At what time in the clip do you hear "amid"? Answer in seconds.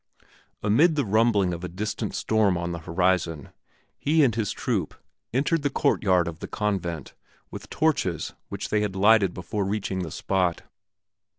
0.63-0.95